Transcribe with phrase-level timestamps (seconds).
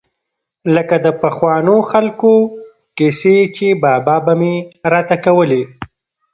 [0.75, 2.35] لکه د پخوانو خلقو
[2.97, 4.55] کيسې چې بابا مې
[4.91, 5.63] راته کولې.